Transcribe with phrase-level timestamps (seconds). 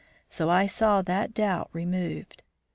[0.27, 2.41] So I saw that doubt removed.